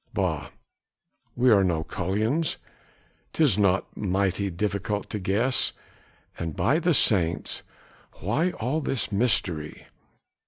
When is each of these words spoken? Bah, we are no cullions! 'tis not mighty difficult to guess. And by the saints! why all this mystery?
Bah, 0.15 0.49
we 1.35 1.51
are 1.51 1.63
no 1.63 1.83
cullions! 1.83 2.57
'tis 3.33 3.59
not 3.59 3.95
mighty 3.95 4.49
difficult 4.49 5.11
to 5.11 5.19
guess. 5.19 5.73
And 6.39 6.55
by 6.55 6.79
the 6.79 6.95
saints! 6.95 7.61
why 8.13 8.49
all 8.53 8.81
this 8.81 9.11
mystery? 9.11 9.85